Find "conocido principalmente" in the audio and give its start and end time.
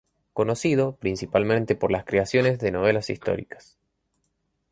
0.33-1.75